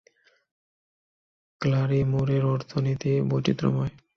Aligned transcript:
ক্লারিমোরের 1.61 2.43
অর্থনীতি 2.45 3.11
বৈচিত্র্যময়। 3.29 3.93